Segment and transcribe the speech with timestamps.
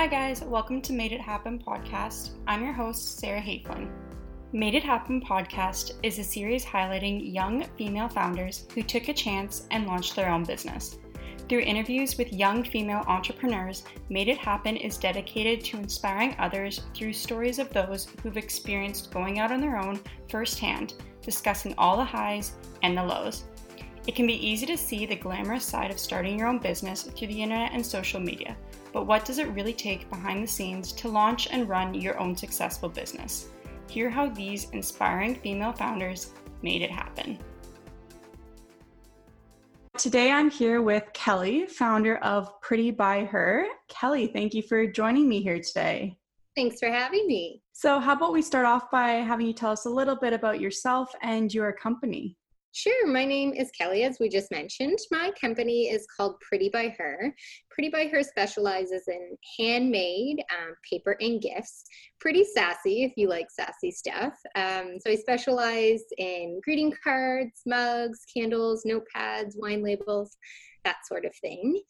[0.00, 0.40] Hi, guys.
[0.40, 2.30] Welcome to Made It Happen podcast.
[2.46, 3.90] I'm your host, Sarah Haflin.
[4.50, 9.66] Made It Happen podcast is a series highlighting young female founders who took a chance
[9.70, 10.96] and launched their own business.
[11.50, 17.12] Through interviews with young female entrepreneurs, Made It Happen is dedicated to inspiring others through
[17.12, 22.54] stories of those who've experienced going out on their own firsthand, discussing all the highs
[22.82, 23.44] and the lows.
[24.06, 27.28] It can be easy to see the glamorous side of starting your own business through
[27.28, 28.56] the internet and social media,
[28.92, 32.36] but what does it really take behind the scenes to launch and run your own
[32.36, 33.48] successful business?
[33.88, 37.38] Hear how these inspiring female founders made it happen.
[39.96, 43.66] Today I'm here with Kelly, founder of Pretty by Her.
[43.88, 46.16] Kelly, thank you for joining me here today.
[46.56, 47.62] Thanks for having me.
[47.72, 50.60] So, how about we start off by having you tell us a little bit about
[50.60, 52.36] yourself and your company?
[52.72, 53.08] Sure.
[53.08, 54.96] My name is Kelly, as we just mentioned.
[55.10, 57.34] My company is called Pretty by Her.
[57.68, 61.82] Pretty by Her specializes in handmade um, paper and gifts.
[62.20, 64.34] Pretty sassy if you like sassy stuff.
[64.54, 70.36] Um, so I specialize in greeting cards, mugs, candles, notepads, wine labels,
[70.84, 71.80] that sort of thing.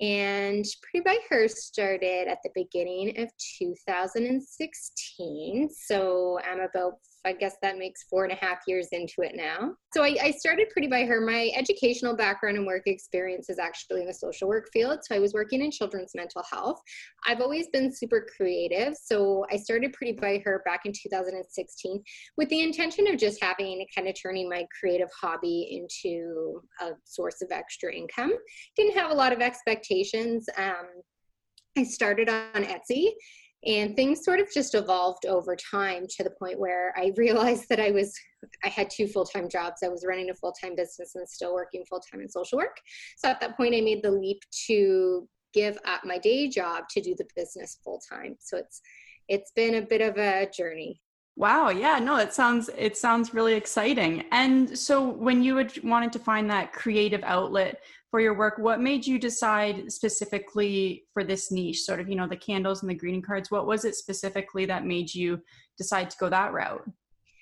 [0.00, 3.28] And Pretty by Her started at the beginning of
[3.58, 5.68] 2016.
[5.70, 9.74] So I'm about I guess that makes four and a half years into it now.
[9.92, 11.20] So I, I, started Pretty by Her.
[11.20, 15.00] My educational background and work experience is actually in the social work field.
[15.02, 16.80] So I was working in children's mental health.
[17.26, 18.94] I've always been super creative.
[18.96, 22.02] So I started Pretty by Her back in 2016
[22.36, 27.42] with the intention of just having kind of turning my creative hobby into a source
[27.42, 28.32] of extra income.
[28.76, 30.48] Didn't have a lot of expectations.
[30.56, 30.86] Um,
[31.76, 33.10] I started on Etsy
[33.66, 37.80] and things sort of just evolved over time to the point where i realized that
[37.80, 38.14] i was
[38.64, 39.82] i had two full-time jobs.
[39.84, 42.76] I was running a full-time business and still working full-time in social work.
[43.18, 47.00] So at that point i made the leap to give up my day job to
[47.00, 48.36] do the business full-time.
[48.40, 48.80] So it's
[49.28, 51.00] it's been a bit of a journey.
[51.36, 54.24] Wow, yeah, no, it sounds it sounds really exciting.
[54.32, 58.80] And so when you had wanted to find that creative outlet for your work, what
[58.80, 62.94] made you decide specifically for this niche, sort of, you know, the candles and the
[62.94, 63.50] greeting cards?
[63.50, 65.40] What was it specifically that made you
[65.78, 66.82] decide to go that route?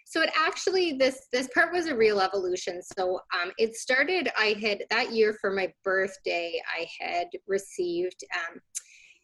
[0.05, 2.81] So it actually this this part was a real evolution.
[2.83, 4.31] So um, it started.
[4.39, 6.61] I had that year for my birthday.
[6.79, 8.59] I had received um,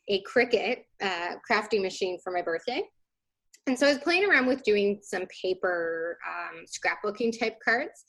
[0.09, 2.83] a Cricut uh, crafting machine for my birthday,
[3.67, 8.05] and so I was playing around with doing some paper um, scrapbooking type cards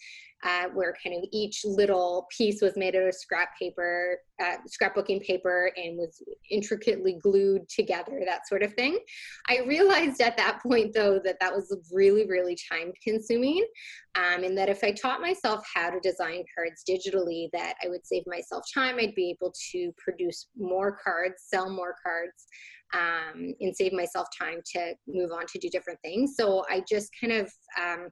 [0.45, 5.25] uh, where kind of each little piece was made out of scrap paper, uh, scrapbooking
[5.25, 8.99] paper, and was intricately glued together, that sort of thing.
[9.49, 13.65] I realized at that point, though, that that was really, really time consuming,
[14.15, 18.05] um, and that if I taught myself how to design cards digitally, that I would
[18.05, 18.97] save myself time.
[18.99, 22.45] I'd be able to produce more cards, sell more cards.
[22.93, 26.35] Um, and save myself time to move on to do different things.
[26.37, 27.51] So I just kind of
[27.81, 28.07] um,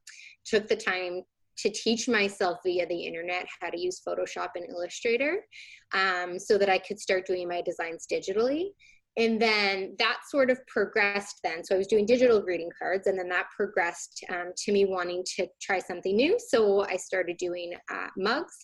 [0.45, 1.21] took the time
[1.57, 5.45] to teach myself via the internet how to use Photoshop and Illustrator
[5.93, 8.69] um, so that I could start doing my designs digitally.
[9.15, 11.63] And then that sort of progressed then.
[11.63, 15.23] So I was doing digital greeting cards, and then that progressed um, to me wanting
[15.35, 16.39] to try something new.
[16.39, 18.55] So I started doing uh, mugs,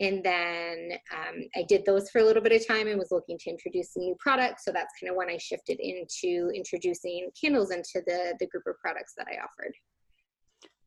[0.00, 3.38] and then um, I did those for a little bit of time and was looking
[3.38, 4.66] to introduce new products.
[4.66, 8.74] So that's kind of when I shifted into introducing candles into the, the group of
[8.82, 9.72] products that I offered.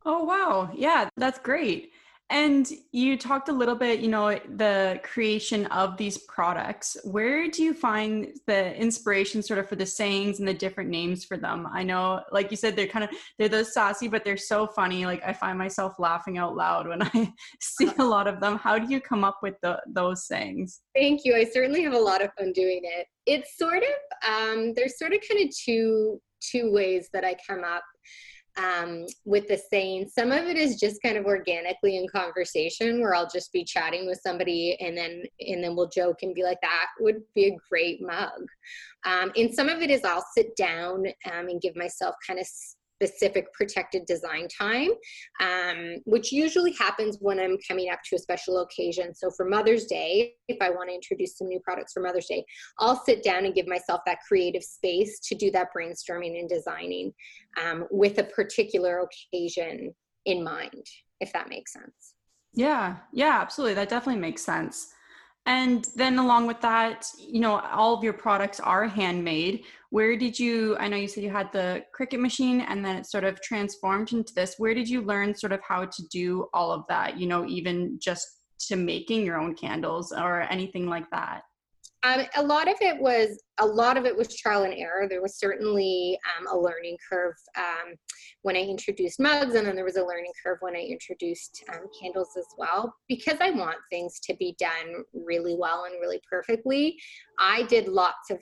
[0.06, 0.72] Oh, wow.
[0.74, 1.92] Yeah, that's great.
[2.30, 6.98] And you talked a little bit, you know, the creation of these products.
[7.06, 11.24] Where do you find the inspiration sort of for the sayings and the different names
[11.24, 11.66] for them?
[11.72, 15.06] I know, like you said, they're kind of they're those sassy, but they're so funny.
[15.06, 18.58] Like I find myself laughing out loud when I see a lot of them.
[18.58, 20.82] How do you come up with the, those sayings?
[20.94, 21.34] Thank you.
[21.34, 23.08] I certainly have a lot of fun doing it.
[23.26, 27.64] It's sort of um, there's sort of kind of two two ways that I come
[27.64, 27.84] up
[28.58, 30.10] um, with the saying.
[30.10, 34.08] Some of it is just kind of organically in conversation where I'll just be chatting
[34.08, 37.58] with somebody and then and then we'll joke and be like, that would be a
[37.70, 38.42] great mug.
[39.06, 42.48] Um, and some of it is I'll sit down um, and give myself kind of
[43.02, 44.90] specific protected design time,
[45.40, 49.14] um, which usually happens when I'm coming up to a special occasion.
[49.14, 52.44] So for Mother's Day, if I want to introduce some new products for Mother's Day,
[52.80, 57.14] I'll sit down and give myself that creative space to do that brainstorming and designing
[57.64, 59.94] um, with a particular occasion
[60.26, 60.86] in mind,
[61.22, 62.16] if that makes sense.
[62.54, 63.76] Yeah, yeah, absolutely.
[63.76, 64.94] That definitely makes sense.
[65.48, 69.64] And then along with that, you know, all of your products are handmade.
[69.92, 73.06] Where did you, I know you said you had the Cricut machine and then it
[73.06, 74.56] sort of transformed into this.
[74.58, 77.98] Where did you learn sort of how to do all of that, you know, even
[77.98, 78.28] just
[78.68, 81.44] to making your own candles or anything like that?
[82.08, 85.08] Um, a lot of it was a lot of it was trial and error.
[85.10, 87.96] There was certainly um, a learning curve um,
[88.44, 91.86] when I introduced mugs, and then there was a learning curve when I introduced um,
[92.00, 92.94] candles as well.
[93.08, 96.98] Because I want things to be done really well and really perfectly,
[97.40, 98.40] I did lots of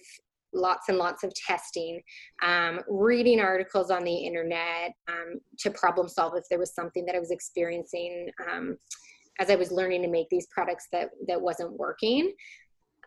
[0.53, 2.01] lots and lots of testing,
[2.41, 7.15] um, reading articles on the internet um, to problem solve if there was something that
[7.15, 8.29] I was experiencing
[9.39, 12.33] as I was learning to make these products that that wasn't working.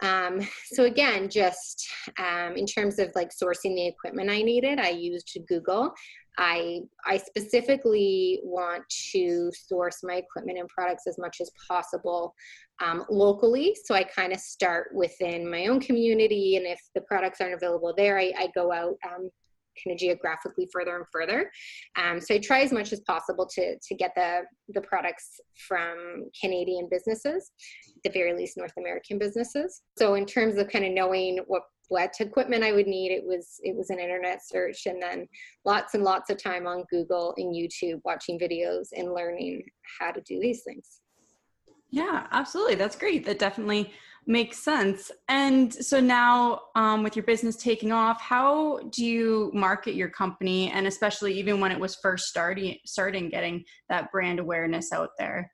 [0.03, 0.41] Um,
[0.73, 5.37] so again, just um, in terms of like sourcing the equipment I needed, I used
[5.49, 5.93] Google.
[6.39, 12.33] I I specifically want to source my equipment and products as much as possible
[12.81, 13.77] um, locally.
[13.85, 17.93] So I kind of start within my own community, and if the products aren't available
[17.97, 19.31] there, I, I go out um,
[19.83, 21.51] kind of geographically further and further.
[21.97, 26.27] Um, so I try as much as possible to to get the the products from
[26.41, 27.51] Canadian businesses,
[28.05, 29.83] the very least North American businesses.
[29.97, 33.61] So in terms of kind of knowing what what equipment I would need, it was
[33.63, 35.27] it was an internet search and then
[35.65, 39.65] lots and lots of time on Google and YouTube watching videos and learning
[39.99, 41.01] how to do these things.
[41.91, 42.75] Yeah, absolutely.
[42.75, 43.25] That's great.
[43.25, 43.93] That definitely
[44.31, 45.11] Makes sense.
[45.29, 50.71] And so now, um, with your business taking off, how do you market your company,
[50.71, 55.51] and especially even when it was first starting, starting getting that brand awareness out there?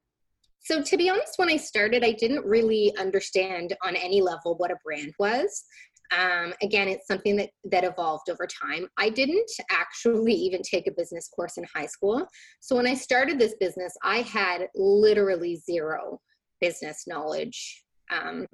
[0.58, 4.72] So, to be honest, when I started, I didn't really understand on any level what
[4.72, 5.62] a brand was.
[6.10, 8.88] Um, again, it's something that that evolved over time.
[8.98, 12.26] I didn't actually even take a business course in high school.
[12.58, 16.20] So when I started this business, I had literally zero
[16.60, 18.46] business knowledge um,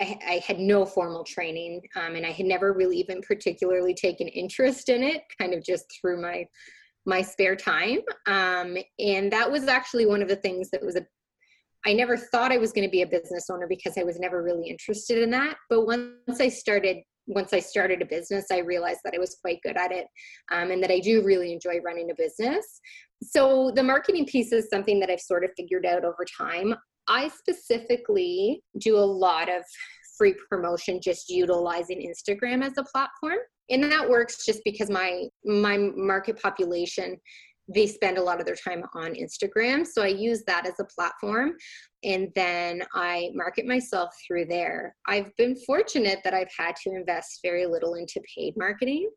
[0.00, 4.28] I, I, had no formal training um, and I had never really even particularly taken
[4.28, 6.46] interest in it, kind of just through my
[7.06, 8.00] my spare time.
[8.26, 11.06] Um, and that was actually one of the things that was a
[11.86, 14.42] I never thought I was going to be a business owner because I was never
[14.42, 15.56] really interested in that.
[15.70, 16.98] But once I started
[17.28, 20.06] once I started a business, I realized that I was quite good at it
[20.50, 22.80] um, and that I do really enjoy running a business.
[23.22, 26.74] So the marketing piece is something that I've sort of figured out over time.
[27.08, 29.62] I specifically do a lot of
[30.16, 33.38] free promotion just utilizing Instagram as a platform.
[33.70, 37.18] And that works just because my my market population
[37.70, 39.86] they spend a lot of their time on Instagram.
[39.86, 41.52] So I use that as a platform
[42.04, 44.94] and then I market myself through there.
[45.06, 49.10] I've been fortunate that I've had to invest very little into paid marketing,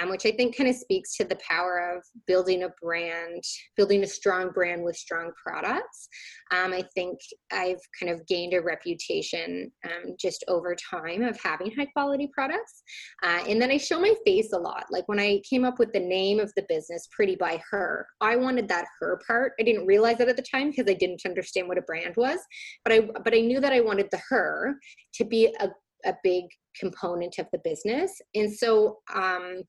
[0.00, 3.42] um, which I think kind of speaks to the power of building a brand,
[3.76, 6.08] building a strong brand with strong products.
[6.50, 7.18] Um, I think
[7.52, 12.82] I've kind of gained a reputation um, just over time of having high quality products.
[13.22, 14.84] Uh, and then I show my face a lot.
[14.90, 18.36] Like when I came up with the name of the business, Pretty by Her, I
[18.36, 19.52] wanted that her part.
[19.58, 22.16] I didn't realize it at the time because I didn't understand what a brand brand
[22.16, 22.40] was
[22.84, 24.74] but i but i knew that i wanted the her
[25.14, 25.68] to be a,
[26.08, 26.44] a big
[26.78, 29.62] component of the business and so um,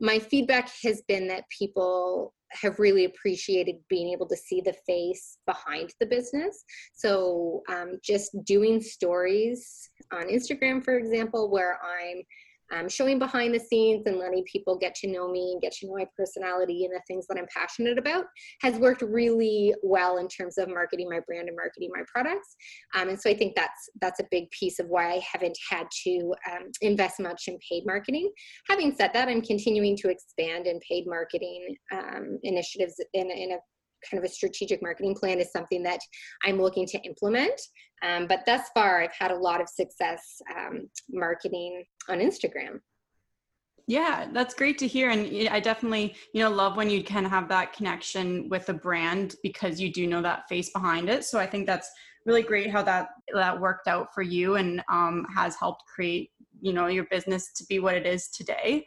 [0.00, 5.38] my feedback has been that people have really appreciated being able to see the face
[5.46, 6.64] behind the business.
[6.94, 12.22] So, um, just doing stories on Instagram, for example, where I'm
[12.72, 15.86] um, showing behind the scenes and letting people get to know me and get to
[15.86, 18.24] know my personality and the things that I'm passionate about
[18.62, 22.56] has worked really well in terms of marketing my brand and marketing my products.
[22.94, 25.86] Um, and so I think that's that's a big piece of why I haven't had
[26.04, 28.30] to um, invest much in paid marketing.
[28.68, 33.56] Having said that, I'm continuing to expand in paid marketing um, initiatives in, in a
[34.10, 36.00] kind of a strategic marketing plan is something that
[36.44, 37.60] I'm looking to implement.
[38.02, 42.80] Um, but thus far, I've had a lot of success um, marketing on Instagram.
[43.88, 45.10] Yeah, that's great to hear.
[45.10, 49.36] And I definitely, you know, love when you can have that connection with a brand
[49.44, 51.24] because you do know that face behind it.
[51.24, 51.88] So I think that's
[52.24, 56.72] really great how that that worked out for you and um, has helped create, you
[56.72, 58.84] know, your business to be what it is today.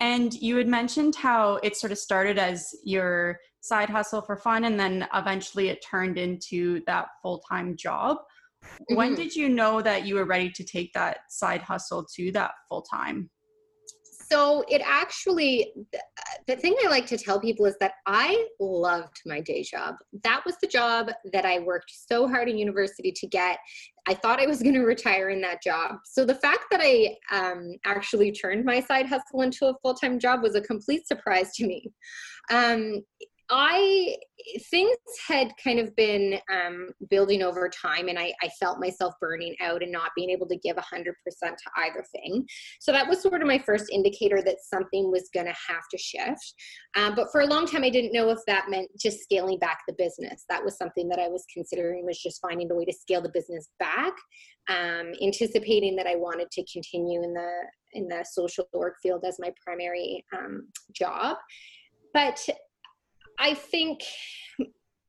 [0.00, 4.64] And you had mentioned how it sort of started as your side hustle for fun
[4.64, 8.18] and then eventually it turned into that full-time job.
[8.64, 8.96] Mm-hmm.
[8.96, 12.52] When did you know that you were ready to take that side hustle to that
[12.68, 13.30] full-time?
[14.30, 15.72] So it actually,
[16.46, 19.94] the thing I like to tell people is that I loved my day job.
[20.22, 23.58] That was the job that I worked so hard in university to get.
[24.06, 25.96] I thought I was going to retire in that job.
[26.04, 30.18] So the fact that I um, actually turned my side hustle into a full time
[30.18, 31.90] job was a complete surprise to me.
[32.50, 33.02] Um,
[33.50, 34.16] I
[34.70, 39.54] things had kind of been um, building over time, and I, I, felt myself burning
[39.60, 42.46] out and not being able to give hundred percent to either thing.
[42.80, 45.98] So that was sort of my first indicator that something was going to have to
[45.98, 46.54] shift.
[46.96, 49.78] Um, but for a long time, I didn't know if that meant just scaling back
[49.88, 50.44] the business.
[50.48, 53.30] That was something that I was considering was just finding a way to scale the
[53.32, 54.12] business back,
[54.68, 57.50] um, anticipating that I wanted to continue in the
[57.94, 61.38] in the social work field as my primary um, job.
[62.12, 62.38] But
[63.38, 64.00] I think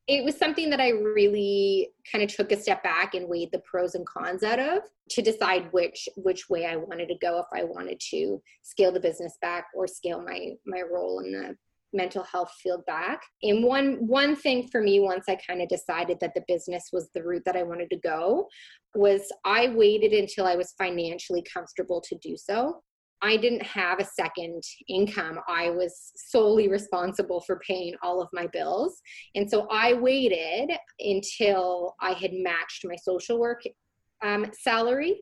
[0.08, 3.60] it was something that I really kind of took a step back and weighed the
[3.60, 4.82] pros and cons out of
[5.12, 9.00] to decide which which way I wanted to go if I wanted to scale the
[9.00, 11.56] business back or scale my my role in the
[11.94, 13.22] mental health field back.
[13.44, 17.10] And one one thing for me once I kind of decided that the business was
[17.14, 18.48] the route that I wanted to go
[18.96, 22.82] was I waited until I was financially comfortable to do so.
[23.22, 25.40] I didn't have a second income.
[25.48, 29.02] I was solely responsible for paying all of my bills.
[29.36, 33.62] And so I waited until I had matched my social work
[34.24, 35.22] um, salary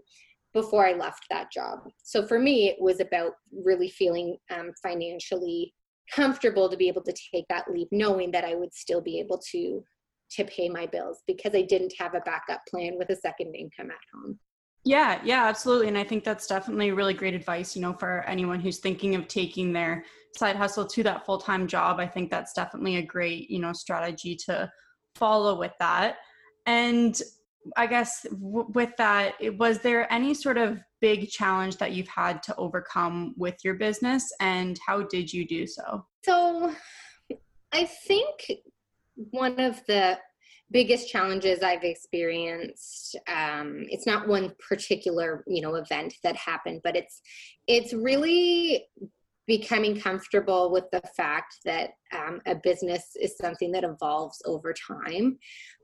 [0.53, 1.79] before I left that job.
[2.03, 5.73] So for me, it was about really feeling um, financially
[6.11, 9.39] comfortable to be able to take that leap, knowing that I would still be able
[9.51, 9.83] to
[10.29, 13.91] to pay my bills because I didn't have a backup plan with a second income
[13.91, 14.37] at home.
[14.87, 15.89] Yeah, yeah, absolutely.
[15.89, 19.27] And I think that's definitely really great advice, you know, for anyone who's thinking of
[19.27, 20.05] taking their
[20.37, 21.99] side hustle to that full time job.
[21.99, 24.71] I think that's definitely a great, you know, strategy to
[25.15, 26.19] follow with that.
[26.67, 27.21] And
[27.75, 32.41] I guess w- with that, was there any sort of big challenge that you've had
[32.43, 36.05] to overcome with your business and how did you do so?
[36.23, 36.73] So
[37.73, 38.53] I think
[39.31, 40.17] one of the
[40.71, 43.15] biggest challenges I've experienced.
[43.27, 47.21] Um, it's not one particular, you know, event that happened, but it's
[47.67, 48.85] it's really
[49.47, 55.37] becoming comfortable with the fact that um, a business is something that evolves over time.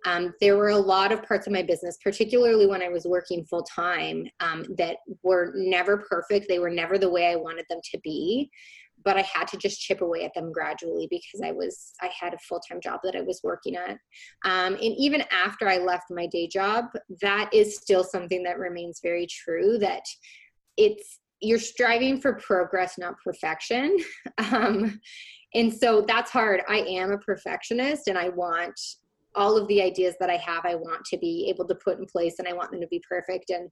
[0.06, 3.46] Um, there were a lot of parts of my business, particularly when I was working
[3.46, 6.48] full time, um, that were never perfect.
[6.50, 8.52] They were never the way I wanted them to be
[9.04, 12.34] but I had to just chip away at them gradually because I was I had
[12.34, 13.98] a full time job that I was working at,
[14.46, 16.86] um, and even after I left my day job,
[17.22, 19.78] that is still something that remains very true.
[19.78, 20.04] That
[20.78, 23.98] it's you're striving for progress, not perfection,
[24.38, 25.00] um,
[25.54, 26.62] and so that's hard.
[26.68, 28.80] I am a perfectionist, and I want
[29.36, 32.06] all of the ideas that I have, I want to be able to put in
[32.06, 33.50] place, and I want them to be perfect.
[33.50, 33.70] And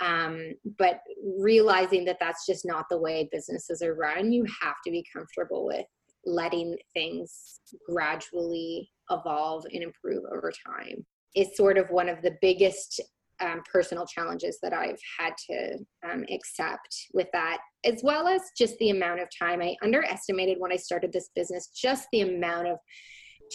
[0.00, 1.00] um, but
[1.38, 5.66] realizing that that's just not the way businesses are run, you have to be comfortable
[5.66, 5.86] with
[6.24, 11.04] letting things gradually evolve and improve over time.
[11.34, 13.00] Is sort of one of the biggest
[13.40, 15.78] um, personal challenges that I've had to
[16.10, 20.72] um, accept with that, as well as just the amount of time I underestimated when
[20.72, 22.78] I started this business, just the amount of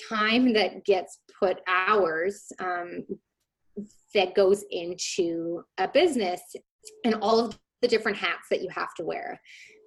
[0.09, 3.05] time that gets put hours um,
[4.15, 6.41] that goes into a business
[7.03, 9.39] and all of the different hats that you have to wear.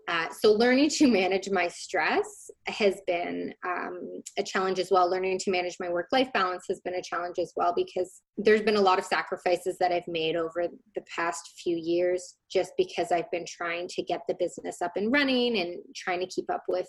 [0.08, 5.11] Uh, so learning to manage my stress has been um, a challenge as well.
[5.11, 8.76] Learning to manage my work-life balance has been a challenge as well because there's been
[8.76, 13.30] a lot of sacrifices that I've made over the past few years just because I've
[13.30, 16.88] been trying to get the business up and running and trying to keep up with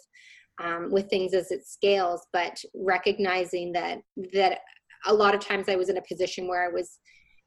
[0.63, 2.25] um, with things as it scales.
[2.31, 3.97] But recognizing that
[4.31, 4.59] that
[5.07, 6.99] a lot of times I was in a position where I was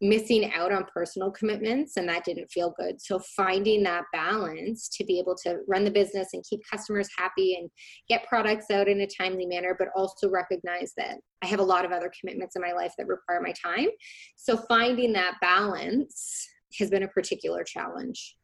[0.02, 3.00] missing out on personal commitments and that didn't feel good.
[3.00, 7.54] So finding that balance to be able to run the business and keep customers happy
[7.54, 7.70] and
[8.08, 11.84] get products out in a timely manner but also recognize that i have a lot
[11.84, 13.88] of other commitments in my life that require my time.
[14.36, 16.48] So finding that balance
[16.80, 18.36] has been a particular challenge.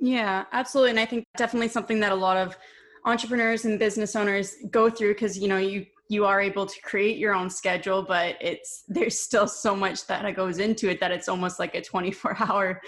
[0.00, 0.90] Yeah absolutely.
[0.90, 2.56] And i think definitely something that a lot of
[3.04, 7.16] entrepreneurs and business owners go through because you know you you are able to create
[7.16, 11.28] your own schedule but it's there's still so much that goes into it that it's
[11.28, 12.80] almost like a 24 hour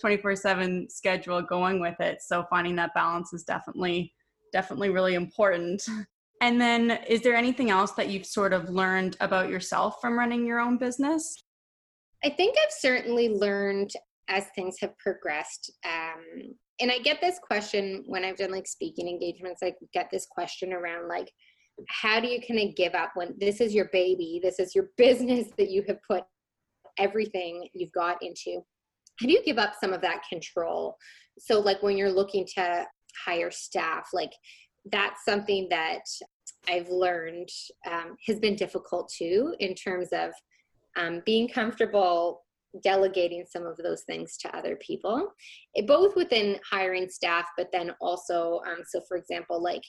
[0.00, 2.22] 24 7 schedule going with it.
[2.22, 4.14] So finding that balance is definitely
[4.52, 5.82] definitely really important.
[6.40, 10.46] And then is there anything else that you've sort of learned about yourself from running
[10.46, 11.34] your own business?
[12.24, 13.90] I think i've certainly learned
[14.28, 19.08] as things have progressed um, and i get this question when i've done like speaking
[19.08, 21.30] engagements i get this question around like
[21.88, 24.88] how do you kind of give up when this is your baby this is your
[24.96, 26.24] business that you have put
[26.98, 28.60] everything you've got into.
[29.20, 30.96] How do you give up some of that control?
[31.38, 32.86] So like when you're looking to
[33.24, 34.32] hire staff like
[34.92, 36.02] that's something that
[36.68, 37.48] i've learned
[37.90, 40.30] um, has been difficult too in terms of
[40.96, 42.44] um, being comfortable
[42.82, 45.28] delegating some of those things to other people
[45.74, 49.82] it, both within hiring staff but then also um, so for example like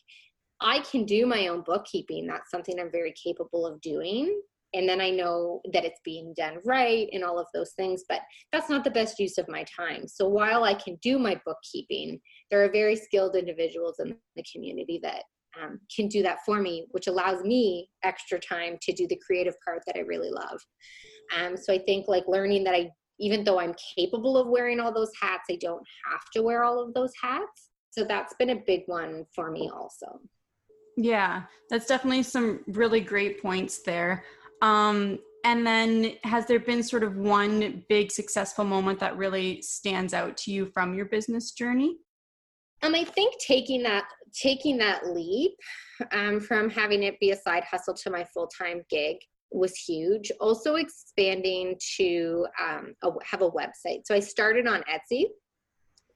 [0.62, 2.28] I can do my own bookkeeping.
[2.28, 4.42] That's something I'm very capable of doing.
[4.74, 8.22] And then I know that it's being done right and all of those things, but
[8.52, 10.08] that's not the best use of my time.
[10.08, 12.20] So while I can do my bookkeeping,
[12.52, 15.24] there are very skilled individuals in the community that
[15.60, 19.56] um, can do that for me, which allows me extra time to do the creative
[19.66, 20.60] part that I really love.
[21.36, 24.94] Um, so I think like learning that I, even though I'm capable of wearing all
[24.94, 27.70] those hats, I don't have to wear all of those hats.
[27.90, 30.20] So that's been a big one for me also.
[31.02, 34.26] Yeah, that's definitely some really great points there.
[34.62, 40.14] Um, and then has there been sort of one big successful moment that really stands
[40.14, 41.96] out to you from your business journey?
[42.84, 44.04] Um, I think taking that
[44.36, 45.54] taking that leap
[46.12, 49.16] um, from having it be a side hustle to my full time gig
[49.52, 50.34] was huge.
[50.42, 54.02] Also expanding to um, a, have a website.
[54.04, 55.28] So I started on Etsy,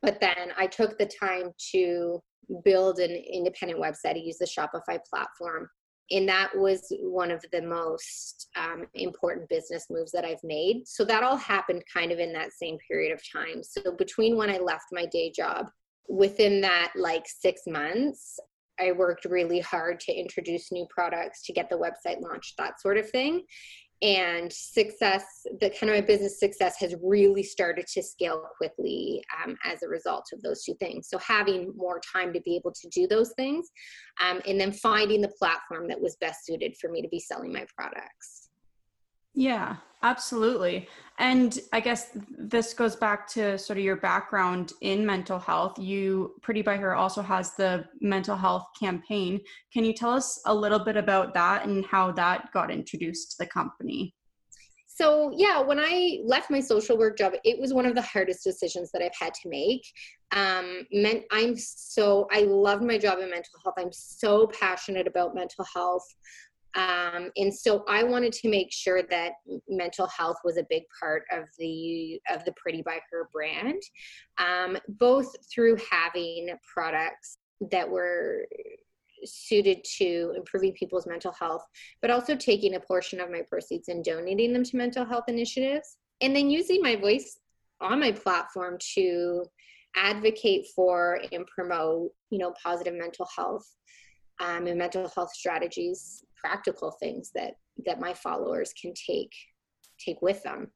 [0.01, 2.21] but then I took the time to
[2.63, 4.15] build an independent website.
[4.15, 5.69] I use the Shopify platform.
[6.11, 10.87] And that was one of the most um, important business moves that I've made.
[10.87, 13.63] So that all happened kind of in that same period of time.
[13.63, 15.67] So between when I left my day job,
[16.09, 18.37] within that like six months,
[18.79, 22.97] I worked really hard to introduce new products, to get the website launched, that sort
[22.97, 23.43] of thing
[24.03, 25.23] and success
[25.61, 29.87] the kind of my business success has really started to scale quickly um, as a
[29.87, 31.07] result of those two things.
[31.09, 33.71] So having more time to be able to do those things
[34.21, 37.53] um, and then finding the platform that was best suited for me to be selling
[37.53, 38.49] my products.
[39.33, 40.87] Yeah, absolutely.
[41.19, 45.77] And I guess this goes back to sort of your background in mental health.
[45.77, 49.39] You, Pretty by Her, also has the mental health campaign.
[49.71, 53.37] Can you tell us a little bit about that and how that got introduced to
[53.39, 54.15] the company?
[54.87, 58.43] So, yeah, when I left my social work job, it was one of the hardest
[58.43, 59.81] decisions that I've had to make.
[60.31, 63.75] Um, meant I'm so, I love my job in mental health.
[63.77, 66.05] I'm so passionate about mental health.
[66.75, 69.33] Um, and so I wanted to make sure that
[69.67, 73.81] mental health was a big part of the of the Pretty by Her brand,
[74.39, 77.37] um, both through having products
[77.71, 78.47] that were
[79.23, 81.63] suited to improving people's mental health,
[82.01, 85.97] but also taking a portion of my proceeds and donating them to mental health initiatives,
[86.21, 87.39] and then using my voice
[87.81, 89.45] on my platform to
[89.95, 93.65] advocate for and promote, you know, positive mental health
[94.39, 97.53] um, and mental health strategies practical things that
[97.85, 99.31] that my followers can take
[100.03, 100.67] take with them.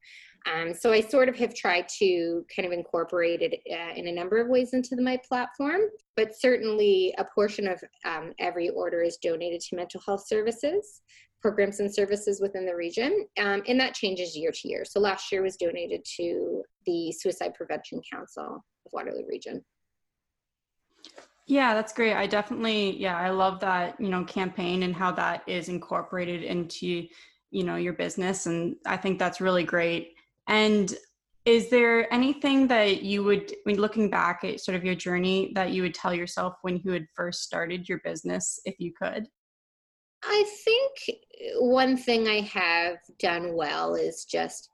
[0.46, 4.12] Um, so I sort of have tried to kind of incorporate it uh, in a
[4.12, 5.80] number of ways into the, my platform,
[6.16, 11.02] but certainly a portion of um, every order is donated to mental health services,
[11.42, 14.84] programs and services within the region, um, and that changes year to year.
[14.84, 19.62] So last year was donated to the Suicide Prevention Council of Waterloo Region.
[21.48, 22.12] Yeah, that's great.
[22.12, 27.08] I definitely, yeah, I love that, you know, campaign and how that is incorporated into,
[27.50, 28.44] you know, your business.
[28.44, 30.14] And I think that's really great.
[30.46, 30.94] And
[31.46, 35.70] is there anything that you would, when looking back at sort of your journey, that
[35.70, 39.26] you would tell yourself when you had first started your business, if you could?
[40.22, 44.68] I think eh, one thing I have done well is just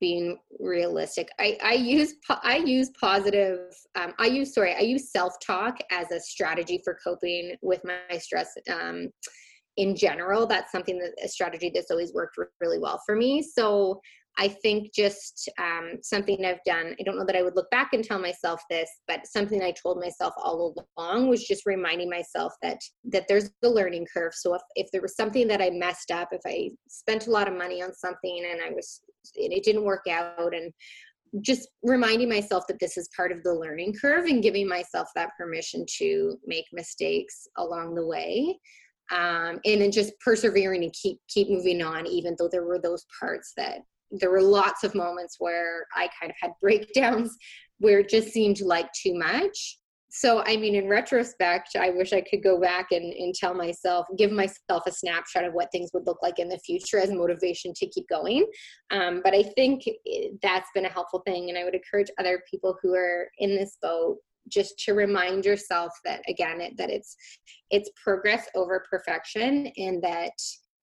[0.00, 1.28] being realistic.
[1.38, 3.58] I i use i use positive
[3.94, 8.52] um, i use sorry i use self-talk as a strategy for coping with my stress
[8.70, 9.08] um,
[9.76, 10.46] in general.
[10.46, 13.42] That's something that a strategy that's always worked really well for me.
[13.42, 14.00] So
[14.38, 17.94] I think just um, something I've done, I don't know that I would look back
[17.94, 22.52] and tell myself this, but something I told myself all along was just reminding myself
[22.62, 22.78] that
[23.12, 24.34] that there's the learning curve.
[24.34, 27.48] So if, if there was something that I messed up, if I spent a lot
[27.48, 29.00] of money on something and I was
[29.36, 30.72] and it didn't work out and
[31.40, 35.30] just reminding myself that this is part of the learning curve and giving myself that
[35.38, 38.56] permission to make mistakes along the way
[39.12, 43.04] um, and then just persevering and keep keep moving on even though there were those
[43.20, 47.36] parts that there were lots of moments where I kind of had breakdowns
[47.78, 49.78] where it just seemed like too much.
[50.18, 54.06] So, I mean, in retrospect, I wish I could go back and, and tell myself,
[54.16, 57.74] give myself a snapshot of what things would look like in the future as motivation
[57.74, 58.46] to keep going.
[58.90, 59.82] Um, but I think
[60.42, 61.50] that's been a helpful thing.
[61.50, 64.16] And I would encourage other people who are in this boat
[64.48, 67.16] just to remind yourself that again it, that it's
[67.70, 70.30] it's progress over perfection and that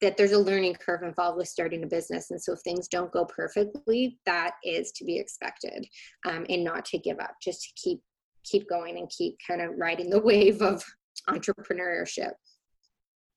[0.01, 3.13] that there's a learning curve involved with starting a business and so if things don't
[3.13, 5.85] go perfectly that is to be expected
[6.27, 8.01] um, and not to give up just to keep
[8.43, 10.83] keep going and keep kind of riding the wave of
[11.29, 12.31] entrepreneurship.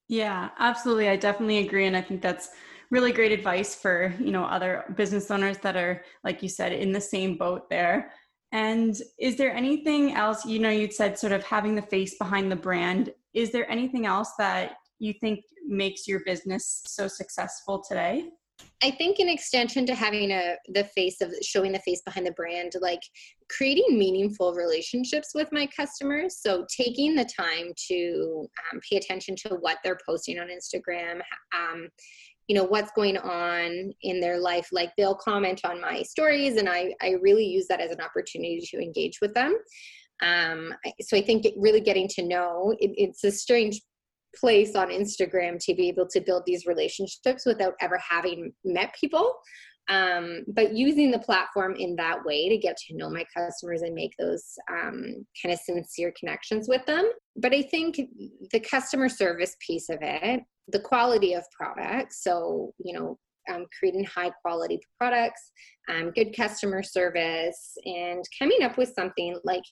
[0.08, 1.08] Yeah absolutely.
[1.08, 2.50] I definitely agree and i think that's
[2.90, 6.92] really great advice for you know other business owners that are like you said in
[6.92, 8.12] the same boat there.
[8.52, 12.50] And is there anything else you know you'd said sort of having the face behind
[12.50, 13.12] the brand.
[13.34, 18.30] Is there anything else that you think makes your business so successful today?
[18.82, 22.32] I think in extension to having a the face of showing the face behind the
[22.32, 23.00] brand, like
[23.48, 26.38] creating meaningful relationships with my customers.
[26.40, 31.20] So taking the time to um, pay attention to what they're posting on Instagram,
[31.54, 31.88] um,
[32.48, 34.68] you know what's going on in their life.
[34.72, 38.60] Like they'll comment on my stories, and I I really use that as an opportunity
[38.70, 39.56] to engage with them.
[40.22, 43.80] Um, so I think really getting to know it, it's a strange
[44.38, 49.34] place on Instagram to be able to build these relationships without ever having met people.
[49.88, 53.94] Um, but using the platform in that way to get to know my customers and
[53.94, 57.08] make those um, kind of sincere connections with them.
[57.36, 58.00] But I think
[58.50, 63.18] the customer service piece of it, the quality of products, so, you know,
[63.48, 65.52] um, creating high quality products,
[65.88, 69.62] um, good customer service, and coming up with something like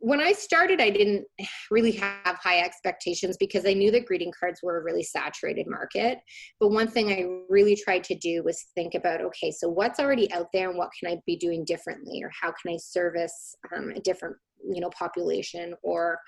[0.00, 1.24] when I started, I didn't
[1.70, 6.18] really have high expectations because I knew that greeting cards were a really saturated market.
[6.60, 10.30] But one thing I really tried to do was think about okay, so what's already
[10.32, 13.90] out there and what can I be doing differently, or how can I service um,
[13.96, 14.36] a different
[14.70, 16.18] you know population, or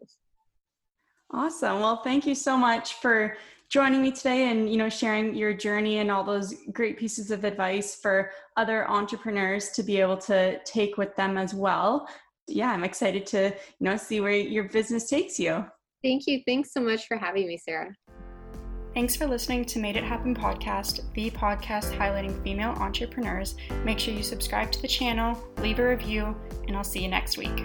[1.34, 1.80] Awesome.
[1.80, 3.36] Well, thank you so much for
[3.72, 7.42] joining me today and you know sharing your journey and all those great pieces of
[7.42, 12.06] advice for other entrepreneurs to be able to take with them as well.
[12.46, 15.64] Yeah, I'm excited to you know see where your business takes you.
[16.04, 16.42] Thank you.
[16.46, 17.94] Thanks so much for having me, Sarah.
[18.92, 23.54] Thanks for listening to Made It Happen podcast, the podcast highlighting female entrepreneurs.
[23.84, 26.36] Make sure you subscribe to the channel, leave a review,
[26.68, 27.64] and I'll see you next week.